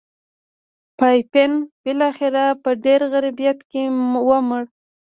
[0.97, 1.51] پاپین
[1.83, 3.83] بلاخره په ډېر غربت کې
[4.29, 4.63] ومړ.